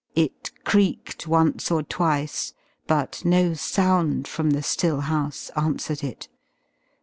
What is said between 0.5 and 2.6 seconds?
creaked once or twice,